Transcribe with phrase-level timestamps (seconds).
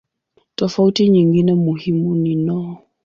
[0.55, 2.77] Tofauti nyingine muhimu ni no.